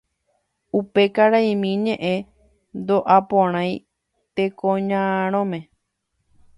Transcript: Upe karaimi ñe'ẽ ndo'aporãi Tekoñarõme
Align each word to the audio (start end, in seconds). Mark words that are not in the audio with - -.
Upe 0.77 1.01
karaimi 1.15 1.69
ñe'ẽ 1.83 2.17
ndo'aporãi 2.79 3.73
Tekoñarõme 4.35 5.59